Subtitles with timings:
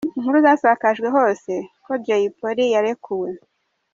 [0.17, 1.51] Inkuru zasakajwe hose
[1.85, 3.29] ko Jay Polly yarekuwe.